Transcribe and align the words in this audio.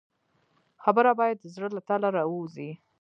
خبره 0.83 1.11
باید 1.19 1.37
د 1.41 1.45
زړه 1.55 1.67
له 1.75 1.81
تله 1.87 2.07
راووځي. 2.15 2.71